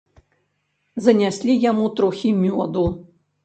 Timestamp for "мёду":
2.43-2.91